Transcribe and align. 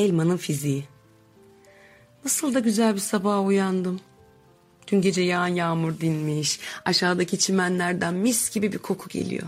Elmanın 0.00 0.36
fiziği. 0.36 0.84
Nasıl 2.24 2.54
da 2.54 2.58
güzel 2.58 2.94
bir 2.94 3.00
sabaha 3.00 3.40
uyandım. 3.40 4.00
Dün 4.86 5.00
gece 5.00 5.22
yağan 5.22 5.46
yağmur 5.46 6.00
dinmiş. 6.00 6.60
Aşağıdaki 6.84 7.38
çimenlerden 7.38 8.14
mis 8.14 8.50
gibi 8.50 8.72
bir 8.72 8.78
koku 8.78 9.08
geliyor. 9.08 9.46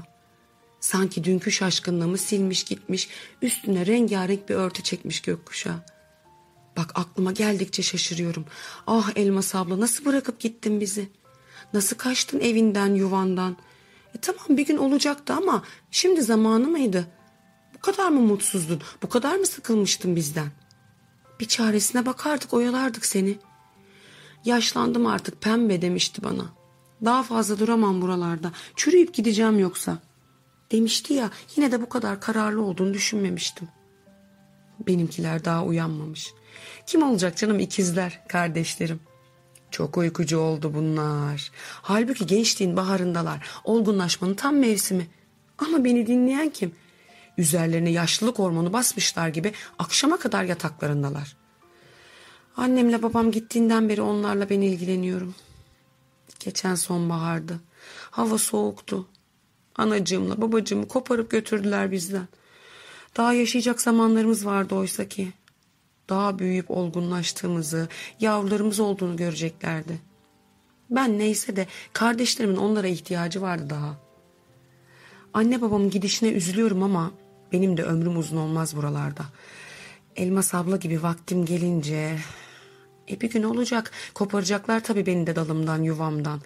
Sanki 0.81 1.25
dünkü 1.25 1.53
şaşkınlığımı 1.53 2.19
silmiş 2.19 2.65
gitmiş, 2.65 3.09
üstüne 3.43 3.87
rengarenk 3.87 4.49
bir 4.49 4.55
örtü 4.55 4.83
çekmiş 4.83 5.21
gökkuşağı. 5.21 5.77
Bak 6.77 6.91
aklıma 6.95 7.33
geldikçe 7.33 7.83
şaşırıyorum. 7.83 8.45
Ah 8.87 9.11
Elmas 9.17 9.55
abla 9.55 9.81
nasıl 9.81 10.05
bırakıp 10.05 10.41
gittin 10.41 10.81
bizi? 10.81 11.09
Nasıl 11.73 11.97
kaçtın 11.97 12.41
evinden, 12.41 12.95
yuvandan? 12.95 13.57
E 14.15 14.19
tamam 14.21 14.47
bir 14.49 14.67
gün 14.67 14.77
olacaktı 14.77 15.33
ama 15.33 15.63
şimdi 15.91 16.23
zamanı 16.23 16.69
mıydı? 16.69 17.07
Kadar 17.83 18.09
mı 18.09 18.21
mutsuzdun? 18.21 18.81
Bu 19.03 19.09
kadar 19.09 19.37
mı 19.37 19.47
sıkılmıştın 19.47 20.17
bizden? 20.17 20.49
Bir 21.41 21.49
çaresine 21.49 22.07
bakardık, 22.07 22.55
oyalardık 22.55 23.07
seni. 23.07 23.39
Yaşlandım 24.45 25.07
artık 25.07 25.43
pembe 25.43 25.83
demişti 25.83 26.25
bana. 26.25 26.45
Daha 27.05 27.23
fazla 27.23 27.59
duramam 27.59 28.03
buralarda. 28.03 28.53
Çürüyüp 28.77 29.15
gideceğim 29.15 29.59
yoksa. 29.59 29.99
Demişti 30.73 31.15
ya 31.15 31.31
yine 31.57 31.73
de 31.73 31.83
bu 31.83 31.89
kadar 31.89 32.21
kararlı 32.21 32.63
olduğunu 32.63 32.95
düşünmemiştim. 32.95 33.69
Benimkiler 34.87 35.45
daha 35.45 35.65
uyanmamış. 35.65 36.33
Kim 36.87 37.03
olacak 37.03 37.37
canım 37.37 37.59
ikizler, 37.59 38.21
kardeşlerim. 38.29 39.01
Çok 39.71 39.99
uykucu 39.99 40.39
oldu 40.39 40.75
bunlar. 40.75 41.51
Halbuki 41.83 42.27
gençliğin 42.27 42.77
baharındalar. 42.77 43.47
Olgunlaşmanın 43.65 44.35
tam 44.35 44.57
mevsimi. 44.57 45.07
Ama 45.59 45.85
beni 45.85 46.07
dinleyen 46.07 46.51
kim? 46.51 46.75
Üzerlerine 47.39 47.91
yaşlılık 47.91 48.39
hormonu 48.39 48.73
basmışlar 48.73 49.29
gibi 49.29 49.53
akşama 49.79 50.17
kadar 50.17 50.45
yataklarındalar. 50.45 51.37
Annemle 52.57 53.03
babam 53.03 53.31
gittiğinden 53.31 53.89
beri 53.89 54.03
onlarla 54.03 54.51
ben 54.51 54.61
ilgileniyorum. 54.61 55.35
Geçen 56.41 56.75
sonbahardı. 56.75 57.61
Hava 58.11 58.39
soğuktu. 58.39 59.09
Anacığımla 59.77 60.41
babacığımı 60.41 60.89
koparıp 60.89 61.31
götürdüler 61.31 61.93
bizden. 61.93 62.29
Daha 63.17 63.33
yaşayacak 63.33 63.81
zamanlarımız 63.81 64.47
vardı 64.47 64.75
oysa 64.75 65.09
ki. 65.09 65.33
Daha 66.09 66.39
büyüyüp 66.39 66.71
olgunlaştığımızı, 66.71 67.89
yavrularımız 68.21 68.81
olduğunu 68.81 69.17
göreceklerdi. 69.17 69.99
Ben 70.91 71.19
neyse 71.19 71.57
de 71.57 71.67
kardeşlerimin 71.93 72.57
onlara 72.57 72.87
ihtiyacı 72.87 73.43
vardı 73.43 73.71
daha. 73.71 73.97
Anne 75.35 75.61
babamın 75.61 75.91
gidişine 75.91 76.29
üzülüyorum 76.29 76.83
ama 76.83 77.11
benim 77.53 77.77
de 77.77 77.83
ömrüm 77.83 78.19
uzun 78.19 78.37
olmaz 78.37 78.77
buralarda. 78.77 79.25
Elmas 80.17 80.55
abla 80.55 80.77
gibi 80.77 81.03
vaktim 81.03 81.45
gelince... 81.45 82.19
E 83.11 83.21
bir 83.21 83.31
gün 83.31 83.43
olacak. 83.43 83.91
Koparacaklar 84.15 84.85
tabii 84.85 85.07
beni 85.07 85.27
de 85.27 85.37
dalımdan, 85.37 85.83
yuvamdan. 85.83 86.41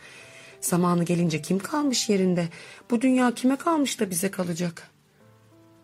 Zamanı 0.61 1.05
gelince 1.05 1.43
kim 1.43 1.59
kalmış 1.59 2.09
yerinde? 2.09 2.48
Bu 2.91 3.01
dünya 3.01 3.35
kime 3.35 3.57
kalmış 3.57 4.01
da 4.01 4.11
bize 4.11 4.31
kalacak? 4.31 4.91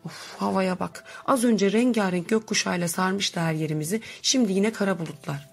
Of 0.05 0.35
havaya 0.39 0.81
bak. 0.81 1.05
Az 1.27 1.45
önce 1.45 1.73
rengarenk 1.73 2.29
gökkuşağıyla 2.29 2.89
sarmıştı 2.89 3.41
her 3.41 3.53
yerimizi. 3.53 4.01
Şimdi 4.23 4.53
yine 4.53 4.73
kara 4.73 4.99
bulutlar. 4.99 5.49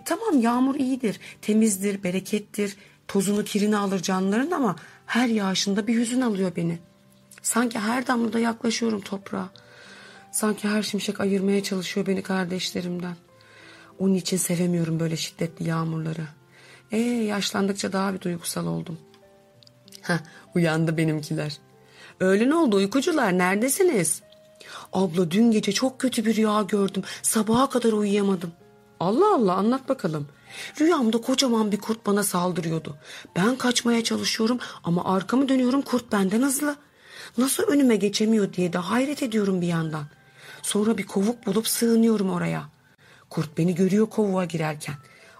E 0.00 0.04
tamam 0.04 0.40
yağmur 0.40 0.74
iyidir, 0.74 1.20
temizdir, 1.42 2.02
berekettir. 2.02 2.76
Tozunu 3.08 3.44
kirini 3.44 3.76
alır 3.76 4.02
canlıların 4.02 4.50
ama 4.50 4.76
her 5.06 5.28
yağışında 5.28 5.86
bir 5.86 5.94
hüzün 5.94 6.20
alıyor 6.20 6.52
beni. 6.56 6.78
Sanki 7.44 7.78
her 7.78 8.06
damlada 8.06 8.38
yaklaşıyorum 8.38 9.00
toprağa. 9.00 9.48
Sanki 10.32 10.68
her 10.68 10.82
şimşek 10.82 11.20
ayırmaya 11.20 11.62
çalışıyor 11.62 12.06
beni 12.06 12.22
kardeşlerimden. 12.22 13.16
Onun 13.98 14.14
için 14.14 14.36
sevemiyorum 14.36 15.00
böyle 15.00 15.16
şiddetli 15.16 15.68
yağmurları. 15.68 16.26
E 16.92 16.98
yaşlandıkça 16.98 17.92
daha 17.92 18.14
bir 18.14 18.20
duygusal 18.20 18.66
oldum. 18.66 18.98
Heh, 20.02 20.18
uyandı 20.54 20.96
benimkiler. 20.96 21.58
Öğlen 22.20 22.50
oldu 22.50 22.76
uykucular 22.76 23.38
neredesiniz? 23.38 24.22
Abla 24.92 25.30
dün 25.30 25.50
gece 25.50 25.72
çok 25.72 25.98
kötü 26.00 26.24
bir 26.24 26.36
rüya 26.36 26.62
gördüm. 26.62 27.02
Sabaha 27.22 27.68
kadar 27.70 27.92
uyuyamadım. 27.92 28.52
Allah 29.00 29.34
Allah 29.34 29.54
anlat 29.54 29.88
bakalım. 29.88 30.28
Rüyamda 30.80 31.20
kocaman 31.20 31.72
bir 31.72 31.80
kurt 31.80 32.06
bana 32.06 32.22
saldırıyordu. 32.22 32.96
Ben 33.36 33.56
kaçmaya 33.56 34.04
çalışıyorum 34.04 34.58
ama 34.84 35.14
arkamı 35.14 35.48
dönüyorum 35.48 35.82
kurt 35.82 36.12
benden 36.12 36.42
hızlı. 36.42 36.76
Nasıl 37.38 37.62
önüme 37.62 37.96
geçemiyor 37.96 38.52
diye 38.52 38.72
de 38.72 38.78
hayret 38.78 39.22
ediyorum 39.22 39.60
bir 39.60 39.66
yandan. 39.66 40.04
Sonra 40.62 40.98
bir 40.98 41.06
kovuk 41.06 41.46
bulup 41.46 41.68
sığınıyorum 41.68 42.30
oraya. 42.30 42.68
Kurt 43.30 43.58
beni 43.58 43.74
görüyor 43.74 44.06
kovuğa 44.06 44.44
girerken. 44.44 44.94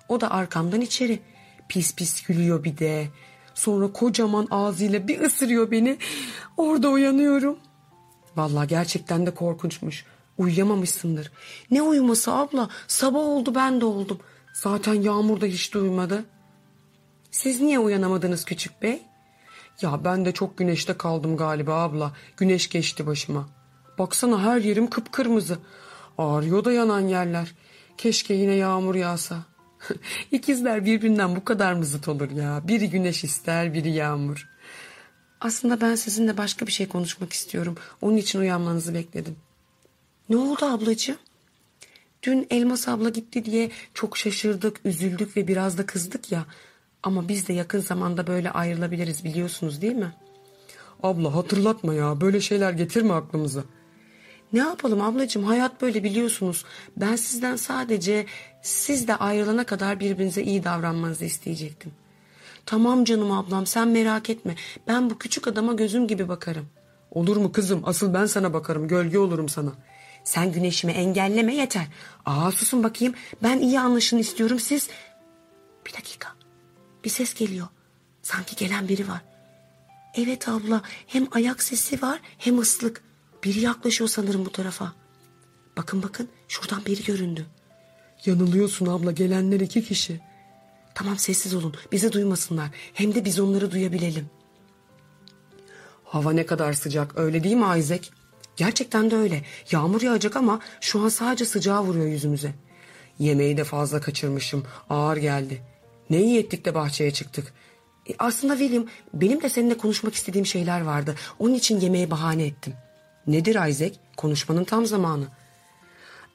O 0.09 0.21
da 0.21 0.31
arkamdan 0.31 0.81
içeri. 0.81 1.19
Pis 1.69 1.94
pis 1.94 2.22
gülüyor 2.22 2.65
bir 2.65 2.78
de. 2.78 3.09
Sonra 3.54 3.93
kocaman 3.93 4.49
ağzıyla 4.50 5.09
bir 5.09 5.21
ısırıyor 5.21 5.71
beni. 5.71 5.99
Orada 6.56 6.88
uyanıyorum. 6.88 7.59
Vallahi 8.37 8.69
gerçekten 8.69 9.27
de 9.27 9.34
korkunçmuş. 9.34 10.04
Uyuyamamışsındır. 10.38 11.33
Ne 11.71 11.83
uyuması 11.83 12.33
abla? 12.33 12.69
Sabah 12.88 13.21
oldu 13.21 13.54
ben 13.54 13.81
de 13.81 13.84
oldum. 13.84 14.19
Zaten 14.54 14.94
Yağmur 14.94 15.41
da 15.41 15.47
hiç 15.47 15.75
duymadı. 15.75 16.25
Siz 17.31 17.60
niye 17.60 17.78
uyanamadınız 17.78 18.44
küçük 18.44 18.83
bey? 18.83 19.03
Ya 19.82 20.04
ben 20.04 20.24
de 20.24 20.32
çok 20.32 20.58
güneşte 20.58 20.96
kaldım 20.96 21.36
galiba 21.36 21.74
abla. 21.74 22.12
Güneş 22.36 22.68
geçti 22.68 23.06
başıma. 23.06 23.48
Baksana 23.98 24.42
her 24.42 24.60
yerim 24.60 24.90
kıpkırmızı. 24.90 25.58
Ağrıyor 26.18 26.64
da 26.64 26.72
yanan 26.72 27.00
yerler. 27.00 27.54
Keşke 27.98 28.34
yine 28.34 28.54
yağmur 28.54 28.94
yağsa. 28.94 29.36
İkizler 30.32 30.84
birbirinden 30.84 31.36
bu 31.36 31.44
kadar 31.44 31.72
mı 31.72 31.84
zıt 31.84 32.08
olur 32.08 32.30
ya? 32.30 32.62
Biri 32.68 32.90
güneş 32.90 33.24
ister, 33.24 33.74
biri 33.74 33.90
yağmur. 33.90 34.48
Aslında 35.40 35.80
ben 35.80 35.94
sizinle 35.94 36.36
başka 36.36 36.66
bir 36.66 36.72
şey 36.72 36.88
konuşmak 36.88 37.32
istiyorum. 37.32 37.76
Onun 38.02 38.16
için 38.16 38.41
uyanmanızı 38.41 38.94
bekledim. 38.94 39.36
Ne 40.28 40.36
oldu 40.36 40.64
ablacığım? 40.64 41.16
Dün 42.22 42.46
Elmas 42.50 42.88
abla 42.88 43.08
gitti 43.08 43.44
diye 43.44 43.70
çok 43.94 44.18
şaşırdık, 44.18 44.80
üzüldük 44.84 45.36
ve 45.36 45.48
biraz 45.48 45.78
da 45.78 45.86
kızdık 45.86 46.32
ya. 46.32 46.46
Ama 47.04 47.28
biz 47.28 47.48
de 47.48 47.53
yakın 47.53 47.81
zamanda 47.81 48.26
böyle 48.26 48.50
ayrılabiliriz 48.50 49.25
biliyorsunuz 49.25 49.82
değil 49.82 49.94
mi? 49.94 50.12
Abla 51.03 51.34
hatırlatma 51.34 51.94
ya 51.94 52.20
böyle 52.20 52.41
şeyler 52.41 52.72
getirme 52.72 53.15
aklımıza. 53.15 53.65
Ne 54.53 54.59
yapalım 54.60 55.00
ablacığım 55.00 55.44
hayat 55.44 55.82
böyle 55.82 56.04
biliyorsunuz. 56.04 56.65
Ben 56.97 57.16
sizden 57.16 57.56
sadece 57.56 58.26
siz 58.62 59.09
de 59.09 59.16
ayrılana 59.16 59.65
kadar 59.65 60.00
birbirinize 60.00 60.42
iyi 60.42 60.65
davranmanızı 60.65 61.25
isteyecektim. 61.25 61.92
Tamam 62.66 63.04
canım 63.04 63.32
ablam 63.32 63.66
sen 63.66 63.88
merak 63.88 64.31
etme. 64.31 64.54
Ben 64.88 65.10
bu 65.10 65.19
küçük 65.19 65.48
adama 65.48 65.72
gözüm 65.72 66.06
gibi 66.06 66.28
bakarım. 66.28 66.66
Olur 67.10 67.36
mu 67.36 67.53
kızım 67.53 67.82
asıl 67.84 68.15
ben 68.15 68.26
sana 68.26 68.53
bakarım 68.53 68.88
gölge 68.88 69.19
olurum 69.19 69.48
sana. 69.48 69.72
Sen 70.25 70.53
güneşimi 70.53 70.92
engelleme 70.92 71.54
yeter. 71.54 71.86
Aa 72.26 72.50
susun 72.50 72.82
bakayım 72.82 73.15
ben 73.42 73.59
iyi 73.59 73.81
anlaşın 73.81 74.19
istiyorum 74.19 74.60
siz. 74.60 74.88
Bir 75.86 75.92
dakika 75.92 76.44
bir 77.04 77.10
ses 77.10 77.34
geliyor. 77.34 77.66
Sanki 78.22 78.56
gelen 78.56 78.88
biri 78.88 79.09
var. 79.09 79.20
Evet 80.15 80.48
abla 80.48 80.82
hem 81.06 81.26
ayak 81.31 81.62
sesi 81.62 82.03
var 82.03 82.20
hem 82.38 82.59
ıslık. 82.59 83.03
Biri 83.44 83.60
yaklaşıyor 83.60 84.09
sanırım 84.09 84.47
bu 84.47 84.53
tarafa. 84.53 84.92
Bakın 85.76 86.03
bakın 86.03 86.28
şuradan 86.48 86.87
biri 86.87 87.04
göründü. 87.04 87.47
Yanılıyorsun 88.25 88.87
abla 88.87 89.12
gelenler 89.12 89.60
iki 89.60 89.84
kişi. 89.84 90.20
Tamam 90.94 91.19
sessiz 91.19 91.54
olun 91.54 91.75
bizi 91.92 92.12
duymasınlar. 92.12 92.70
Hem 92.94 93.15
de 93.15 93.25
biz 93.25 93.41
onları 93.41 93.71
duyabilelim. 93.71 94.31
Hava 96.04 96.32
ne 96.32 96.47
kadar 96.47 96.72
sıcak 96.72 97.19
öyle 97.19 97.44
değil 97.44 97.56
mi 97.56 97.78
Isaac? 97.78 98.09
Gerçekten 98.56 99.10
de 99.10 99.16
öyle. 99.16 99.44
Yağmur 99.71 100.03
yağacak 100.03 100.36
ama 100.36 100.60
şu 100.81 101.00
an 101.00 101.09
sadece 101.09 101.44
sıcağı 101.44 101.83
vuruyor 101.83 102.06
yüzümüze. 102.06 102.54
Yemeği 103.18 103.56
de 103.56 103.65
fazla 103.65 104.01
kaçırmışım. 104.01 104.65
Ağır 104.91 105.16
geldi. 105.16 105.62
Ne 106.10 106.22
iyi 106.22 106.39
ettik 106.39 106.65
de 106.65 106.74
bahçeye 106.74 107.10
çıktık. 107.10 107.54
E, 108.09 108.15
aslında 108.18 108.59
William 108.59 108.86
benim 109.15 109.42
de 109.42 109.48
seninle 109.48 109.77
konuşmak 109.77 110.15
istediğim 110.15 110.47
şeyler 110.47 110.80
vardı. 110.80 111.15
Onun 111.39 111.54
için 111.54 111.80
yemeğe 111.80 112.10
bahane 112.10 112.47
ettim. 112.47 112.74
Nedir 113.27 113.68
Isaac? 113.68 113.95
Konuşmanın 114.16 114.65
tam 114.65 114.86
zamanı. 114.86 115.24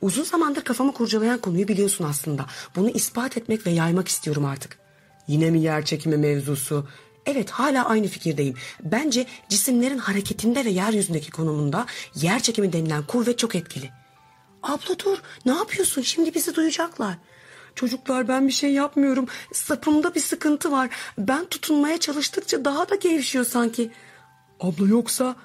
Uzun 0.02 0.24
zamandır 0.24 0.62
kafamı 0.62 0.94
kurcalayan 0.94 1.42
konuyu 1.42 1.68
biliyorsun 1.68 2.06
aslında. 2.06 2.46
Bunu 2.76 2.90
ispat 2.90 3.38
etmek 3.38 3.68
ve 3.68 3.72
yaymak 3.72 4.08
istiyorum 4.08 4.46
artık. 4.46 4.80
Yine 5.28 5.52
mi 5.52 5.60
yer 5.60 5.86
çekimi 5.86 6.18
mevzusu? 6.18 6.88
Evet 7.26 7.52
hala 7.52 7.86
aynı 7.86 8.08
fikirdeyim. 8.08 8.56
Bence 8.84 9.26
cisimlerin 9.50 9.98
hareketinde 9.98 10.66
ve 10.66 10.70
yeryüzündeki 10.70 11.32
konumunda 11.32 11.86
yer 12.16 12.40
çekimi 12.40 12.74
denilen 12.74 13.04
kuvvet 13.04 13.40
çok 13.40 13.56
etkili. 13.56 13.90
Abla 14.64 15.00
dur 15.06 15.18
ne 15.46 15.52
yapıyorsun 15.52 16.02
şimdi 16.02 16.34
bizi 16.34 16.56
duyacaklar. 16.56 17.18
Çocuklar 17.76 18.28
ben 18.28 18.48
bir 18.48 18.54
şey 18.54 18.74
yapmıyorum. 18.74 19.28
Sapımda 19.54 20.16
bir 20.16 20.20
sıkıntı 20.20 20.72
var. 20.72 20.90
Ben 21.18 21.46
tutunmaya 21.46 21.98
çalıştıkça 21.98 22.66
daha 22.66 22.90
da 22.90 22.96
gevşiyor 22.96 23.46
sanki. 23.46 23.92
Abla 24.60 24.88
yoksa 24.88 25.36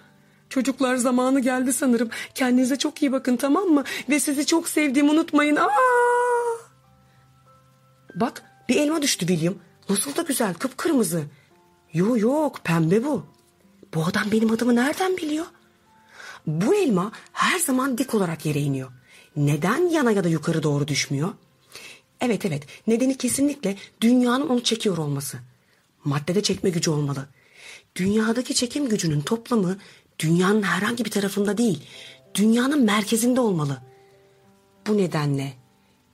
Çocuklar 0.48 0.96
zamanı 0.96 1.40
geldi 1.40 1.72
sanırım. 1.72 2.10
Kendinize 2.34 2.76
çok 2.76 3.02
iyi 3.02 3.12
bakın 3.12 3.36
tamam 3.36 3.64
mı? 3.64 3.84
Ve 4.08 4.20
sizi 4.20 4.46
çok 4.46 4.68
sevdiğimi 4.68 5.10
unutmayın. 5.10 5.56
Aa! 5.56 5.68
Bak 8.14 8.42
bir 8.68 8.76
elma 8.76 9.02
düştü 9.02 9.26
William. 9.26 9.54
Nasıl 9.88 10.16
da 10.16 10.22
güzel 10.22 10.54
kıpkırmızı. 10.54 11.24
Yok 11.92 12.20
yok 12.20 12.60
pembe 12.64 13.04
bu. 13.04 13.26
Bu 13.94 14.04
adam 14.04 14.22
benim 14.32 14.50
adımı 14.50 14.74
nereden 14.74 15.16
biliyor? 15.16 15.46
Bu 16.46 16.74
elma 16.74 17.12
her 17.32 17.58
zaman 17.58 17.98
dik 17.98 18.14
olarak 18.14 18.46
yere 18.46 18.60
iniyor. 18.60 18.88
Neden 19.36 19.88
yana 19.88 20.10
ya 20.10 20.24
da 20.24 20.28
yukarı 20.28 20.62
doğru 20.62 20.88
düşmüyor? 20.88 21.28
Evet 22.24 22.46
evet 22.46 22.62
nedeni 22.86 23.16
kesinlikle 23.16 23.76
dünyanın 24.00 24.48
onu 24.48 24.62
çekiyor 24.62 24.98
olması. 24.98 25.38
Maddede 26.04 26.42
çekme 26.42 26.70
gücü 26.70 26.90
olmalı. 26.90 27.26
Dünyadaki 27.96 28.54
çekim 28.54 28.88
gücünün 28.88 29.20
toplamı 29.20 29.78
dünyanın 30.18 30.62
herhangi 30.62 31.04
bir 31.04 31.10
tarafında 31.10 31.58
değil, 31.58 31.82
dünyanın 32.34 32.84
merkezinde 32.84 33.40
olmalı. 33.40 33.82
Bu 34.86 34.98
nedenle, 34.98 35.52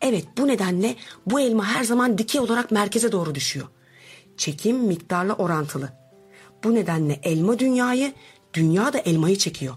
evet 0.01 0.25
bu 0.39 0.49
nedenle 0.49 0.97
bu 1.27 1.41
elma 1.41 1.65
her 1.65 1.85
zaman 1.85 2.19
dikey 2.19 2.41
olarak 2.41 2.71
merkeze 2.71 3.13
doğru 3.13 3.35
düşüyor. 3.35 3.67
Çekim 4.37 4.77
miktarla 4.77 5.35
orantılı. 5.35 5.93
Bu 6.65 6.75
nedenle 6.75 7.21
elma 7.23 7.59
dünyayı, 7.59 8.13
dünya 8.55 8.93
da 8.93 8.99
elmayı 8.99 9.39
çekiyor. 9.39 9.75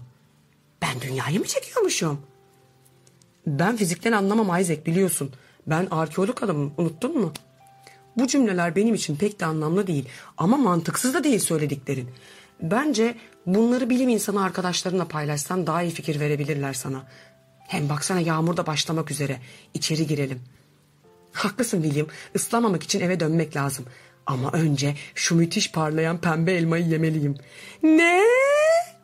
Ben 0.82 1.00
dünyayı 1.00 1.38
mı 1.40 1.46
çekiyormuşum? 1.46 2.20
Ben 3.46 3.76
fizikten 3.76 4.12
anlamam 4.12 4.60
Isaac 4.60 4.86
biliyorsun. 4.86 5.32
Ben 5.66 5.86
arkeolog 5.90 6.42
adamım 6.42 6.74
unuttun 6.78 7.20
mu? 7.20 7.32
Bu 8.16 8.26
cümleler 8.26 8.76
benim 8.76 8.94
için 8.94 9.16
pek 9.16 9.40
de 9.40 9.46
anlamlı 9.46 9.86
değil 9.86 10.08
ama 10.36 10.56
mantıksız 10.56 11.14
da 11.14 11.24
değil 11.24 11.38
söylediklerin. 11.38 12.10
Bence 12.62 13.14
bunları 13.46 13.90
bilim 13.90 14.08
insanı 14.08 14.44
arkadaşlarınla 14.44 15.08
paylaşsan 15.08 15.66
daha 15.66 15.82
iyi 15.82 15.90
fikir 15.90 16.20
verebilirler 16.20 16.72
sana. 16.72 17.02
Hem 17.68 17.88
baksana 17.88 18.20
yağmur 18.20 18.56
da 18.56 18.66
başlamak 18.66 19.10
üzere. 19.10 19.38
İçeri 19.74 20.06
girelim. 20.06 20.40
Haklısın 21.32 21.82
William. 21.82 22.06
Islamamak 22.34 22.82
için 22.82 23.00
eve 23.00 23.20
dönmek 23.20 23.56
lazım. 23.56 23.84
Ama 24.26 24.52
önce 24.52 24.94
şu 25.14 25.34
müthiş 25.34 25.72
parlayan 25.72 26.18
pembe 26.18 26.52
elmayı 26.52 26.86
yemeliyim. 26.86 27.34
Ne? 27.82 28.20